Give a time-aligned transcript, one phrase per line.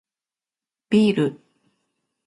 [0.89, 1.39] ビール